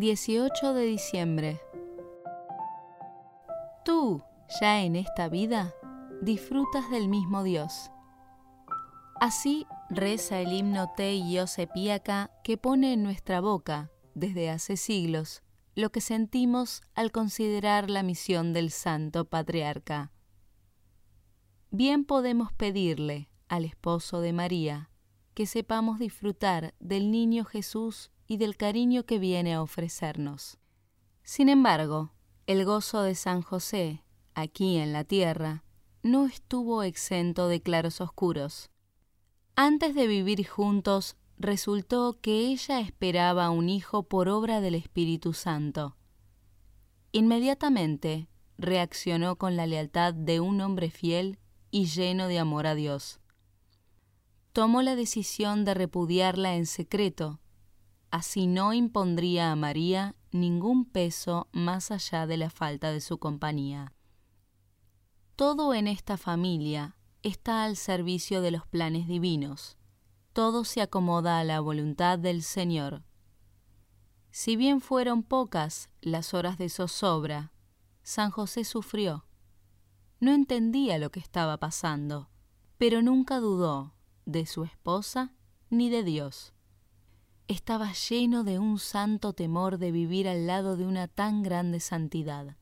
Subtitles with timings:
[0.00, 1.60] 18 de diciembre.
[3.84, 4.22] Tú,
[4.58, 5.74] ya en esta vida,
[6.22, 7.90] disfrutas del mismo Dios.
[9.20, 15.42] Así reza el himno Te Iosepíaca que pone en nuestra boca, desde hace siglos,
[15.74, 20.12] lo que sentimos al considerar la misión del Santo Patriarca.
[21.70, 24.90] Bien podemos pedirle al esposo de María
[25.34, 30.56] que sepamos disfrutar del niño Jesús y del cariño que viene a ofrecernos.
[31.24, 32.12] Sin embargo,
[32.46, 35.64] el gozo de San José, aquí en la tierra,
[36.04, 38.70] no estuvo exento de claros oscuros.
[39.56, 45.96] Antes de vivir juntos, resultó que ella esperaba un hijo por obra del Espíritu Santo.
[47.10, 51.40] Inmediatamente reaccionó con la lealtad de un hombre fiel
[51.72, 53.18] y lleno de amor a Dios.
[54.52, 57.40] Tomó la decisión de repudiarla en secreto
[58.10, 63.94] Así no impondría a María ningún peso más allá de la falta de su compañía.
[65.36, 69.76] Todo en esta familia está al servicio de los planes divinos.
[70.32, 73.04] Todo se acomoda a la voluntad del Señor.
[74.32, 77.52] Si bien fueron pocas las horas de zozobra,
[78.02, 79.24] San José sufrió.
[80.18, 82.28] No entendía lo que estaba pasando,
[82.76, 83.94] pero nunca dudó
[84.26, 85.32] de su esposa
[85.68, 86.54] ni de Dios
[87.50, 92.56] estaba lleno de un santo temor de vivir al lado de una tan grande santidad.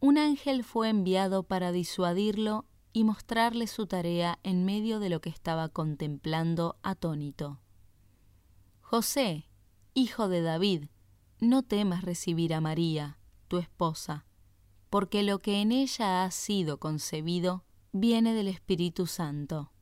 [0.00, 5.30] Un ángel fue enviado para disuadirlo y mostrarle su tarea en medio de lo que
[5.30, 7.62] estaba contemplando atónito.
[8.82, 9.48] José,
[9.94, 10.84] hijo de David,
[11.40, 14.26] no temas recibir a María, tu esposa,
[14.90, 19.72] porque lo que en ella ha sido concebido viene del Espíritu Santo.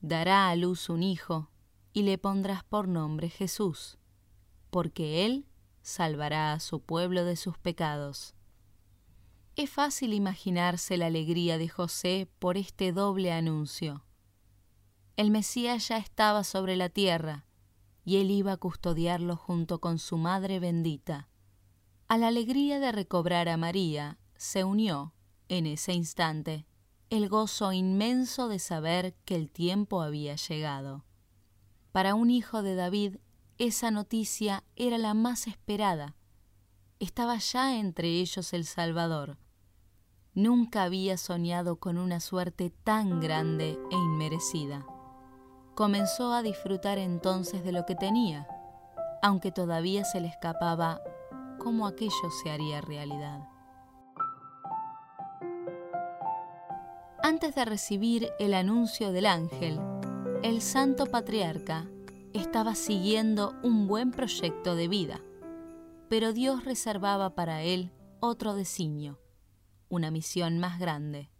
[0.00, 1.50] Dará a luz un hijo,
[1.96, 3.96] y le pondrás por nombre Jesús,
[4.68, 5.46] porque Él
[5.80, 8.34] salvará a su pueblo de sus pecados.
[9.54, 14.04] Es fácil imaginarse la alegría de José por este doble anuncio.
[15.16, 17.46] El Mesías ya estaba sobre la tierra,
[18.04, 21.30] y él iba a custodiarlo junto con su madre bendita.
[22.08, 25.14] A la alegría de recobrar a María se unió,
[25.48, 26.66] en ese instante,
[27.08, 31.06] el gozo inmenso de saber que el tiempo había llegado.
[31.96, 33.16] Para un hijo de David,
[33.56, 36.14] esa noticia era la más esperada.
[36.98, 39.38] Estaba ya entre ellos el Salvador.
[40.34, 44.84] Nunca había soñado con una suerte tan grande e inmerecida.
[45.74, 48.46] Comenzó a disfrutar entonces de lo que tenía,
[49.22, 51.00] aunque todavía se le escapaba
[51.58, 53.48] cómo aquello se haría realidad.
[57.22, 59.80] Antes de recibir el anuncio del ángel,
[60.42, 61.88] el santo patriarca
[62.34, 65.20] estaba siguiendo un buen proyecto de vida,
[66.08, 69.20] pero Dios reservaba para él otro designio,
[69.88, 71.30] una misión más grande.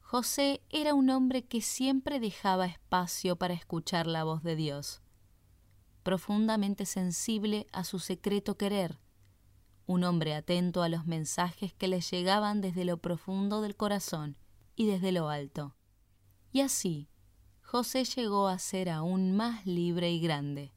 [0.00, 5.02] José era un hombre que siempre dejaba espacio para escuchar la voz de Dios,
[6.02, 8.98] profundamente sensible a su secreto querer,
[9.86, 14.36] un hombre atento a los mensajes que le llegaban desde lo profundo del corazón
[14.74, 15.76] y desde lo alto.
[16.50, 17.08] Y así,
[17.74, 20.72] José llegó a ser aún más libre y grande,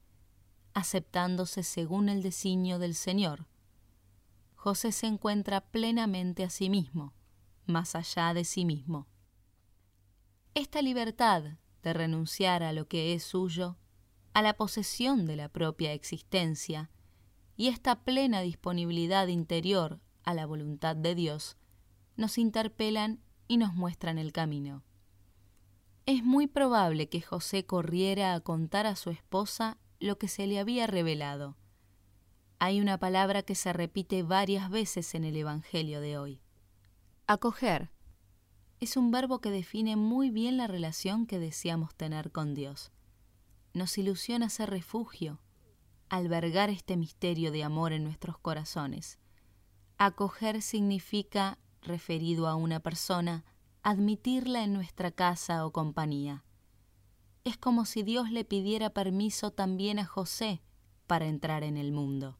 [0.74, 3.46] aceptándose según el designio del Señor.
[4.56, 7.14] José se encuentra plenamente a sí mismo,
[7.68, 9.06] más allá de sí mismo.
[10.56, 11.44] Esta libertad
[11.84, 13.78] de renunciar a lo que es suyo,
[14.34, 16.90] a la posesión de la propia existencia,
[17.56, 21.58] y esta plena disponibilidad interior a la voluntad de Dios,
[22.16, 24.82] nos interpelan y nos muestran el camino.
[26.08, 30.58] Es muy probable que José corriera a contar a su esposa lo que se le
[30.58, 31.58] había revelado.
[32.60, 36.40] Hay una palabra que se repite varias veces en el Evangelio de hoy.
[37.28, 37.92] Acoger
[38.80, 42.94] es un verbo que define muy bien la relación que deseamos tener con Dios.
[43.74, 45.42] Nos ilusiona ser refugio,
[46.08, 49.20] albergar este misterio de amor en nuestros corazones.
[49.98, 53.44] Acoger significa, referido a una persona,
[53.88, 56.44] admitirla en nuestra casa o compañía.
[57.46, 60.62] Es como si Dios le pidiera permiso también a José
[61.08, 62.38] para entrar en el mundo.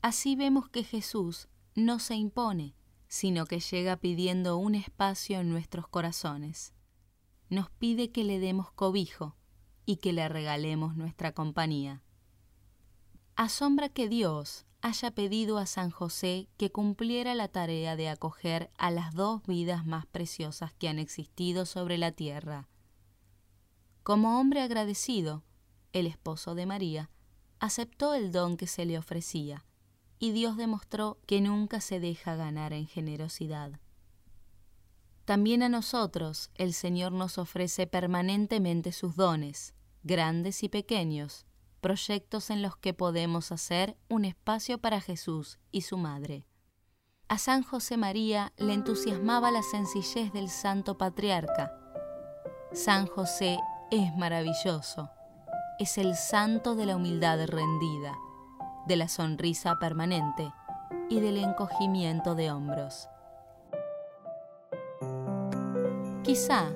[0.00, 2.74] Así vemos que Jesús no se impone,
[3.06, 6.72] sino que llega pidiendo un espacio en nuestros corazones.
[7.50, 9.36] Nos pide que le demos cobijo
[9.84, 12.02] y que le regalemos nuestra compañía.
[13.34, 18.90] Asombra que Dios haya pedido a San José que cumpliera la tarea de acoger a
[18.90, 22.68] las dos vidas más preciosas que han existido sobre la tierra.
[24.02, 25.42] Como hombre agradecido,
[25.92, 27.10] el esposo de María
[27.58, 29.64] aceptó el don que se le ofrecía,
[30.18, 33.80] y Dios demostró que nunca se deja ganar en generosidad.
[35.24, 39.74] También a nosotros el Señor nos ofrece permanentemente sus dones,
[40.04, 41.46] grandes y pequeños,
[41.86, 46.44] proyectos en los que podemos hacer un espacio para Jesús y su Madre.
[47.28, 51.70] A San José María le entusiasmaba la sencillez del Santo Patriarca.
[52.72, 53.60] San José
[53.92, 55.10] es maravilloso,
[55.78, 58.18] es el santo de la humildad rendida,
[58.88, 60.52] de la sonrisa permanente
[61.08, 63.08] y del encogimiento de hombros.
[66.24, 66.66] Quizá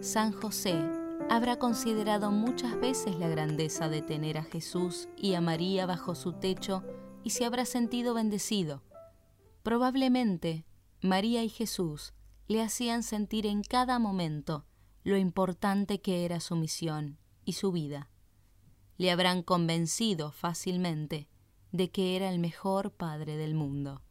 [0.00, 0.99] San José
[1.30, 6.32] habrá considerado muchas veces la grandeza de tener a Jesús y a María bajo su
[6.32, 6.82] techo
[7.22, 8.82] y se habrá sentido bendecido.
[9.62, 10.66] Probablemente
[11.00, 12.14] María y Jesús
[12.48, 14.66] le hacían sentir en cada momento
[15.04, 18.10] lo importante que era su misión y su vida.
[18.98, 21.28] Le habrán convencido fácilmente
[21.70, 24.02] de que era el mejor padre del mundo.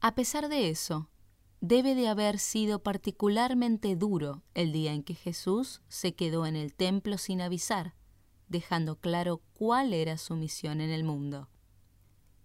[0.00, 1.10] A pesar de eso,
[1.66, 6.74] debe de haber sido particularmente duro el día en que Jesús se quedó en el
[6.74, 7.94] templo sin avisar,
[8.48, 11.48] dejando claro cuál era su misión en el mundo.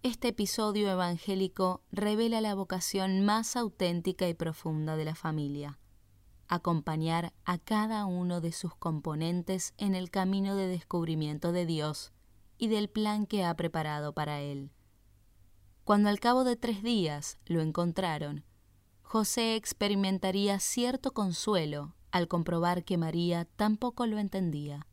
[0.02, 5.78] Este episodio evangélico revela la vocación más auténtica y profunda de la familia,
[6.48, 12.14] acompañar a cada uno de sus componentes en el camino de descubrimiento de Dios
[12.56, 14.70] y del plan que ha preparado para él.
[15.84, 18.46] Cuando al cabo de tres días lo encontraron,
[19.12, 24.86] José experimentaría cierto consuelo al comprobar que María tampoco lo entendía.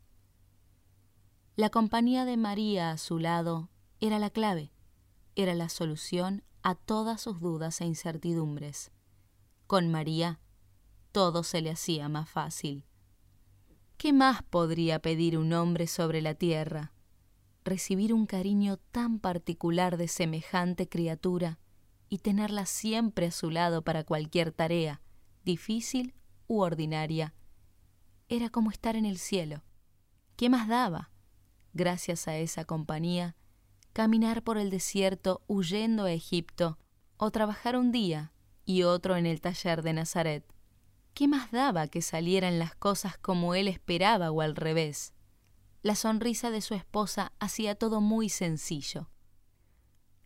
[1.55, 3.69] La compañía de María a su lado
[3.99, 4.71] era la clave,
[5.35, 8.89] era la solución a todas sus dudas e incertidumbres.
[9.67, 10.39] Con María
[11.11, 12.85] todo se le hacía más fácil.
[13.97, 16.91] ¿Qué más podría pedir un hombre sobre la tierra?
[17.63, 21.59] Recibir un cariño tan particular de semejante criatura
[22.09, 25.01] y tenerla siempre a su lado para cualquier tarea,
[25.43, 26.13] difícil
[26.47, 27.33] u ordinaria.
[28.29, 29.63] Era como estar en el cielo.
[30.35, 31.11] ¿Qué más daba?
[31.73, 33.35] Gracias a esa compañía,
[33.93, 36.77] caminar por el desierto huyendo a Egipto,
[37.17, 38.31] o trabajar un día
[38.63, 40.45] y otro en el taller de Nazaret.
[41.13, 45.13] ¿Qué más daba que salieran las cosas como él esperaba o al revés?
[45.81, 49.09] La sonrisa de su esposa hacía todo muy sencillo.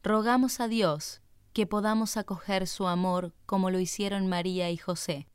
[0.03, 1.21] Rogamos a Dios
[1.53, 5.27] que podamos acoger su amor como lo hicieron María y José.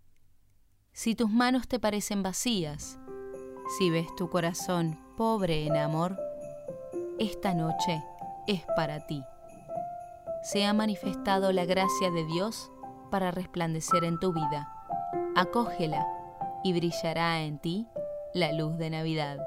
[0.93, 2.99] Si tus manos te parecen vacías,
[3.79, 6.19] si ves tu corazón pobre en amor,
[7.19, 8.03] esta noche
[8.47, 9.23] es para ti.
[10.43, 12.71] Se ha manifestado la gracia de Dios
[13.11, 14.73] para resplandecer en tu vida.
[15.35, 16.07] Acógela
[16.65, 17.89] y brillará en ti
[18.33, 19.39] la luz de Navidad.